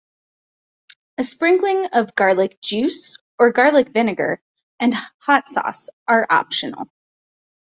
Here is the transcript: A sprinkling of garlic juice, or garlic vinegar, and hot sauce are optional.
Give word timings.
A 1.19 1.23
sprinkling 1.23 1.85
of 1.93 2.15
garlic 2.15 2.59
juice, 2.59 3.19
or 3.37 3.51
garlic 3.51 3.89
vinegar, 3.89 4.41
and 4.79 4.95
hot 5.19 5.47
sauce 5.47 5.91
are 6.07 6.25
optional. 6.27 6.89